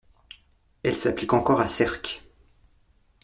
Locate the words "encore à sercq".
1.31-2.21